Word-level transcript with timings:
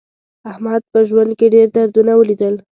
احمد 0.51 0.81
په 0.91 0.99
ژوند 1.09 1.31
کې 1.39 1.47
ډېر 1.55 1.67
دردونه 1.75 2.11
ولیدل. 2.15 2.55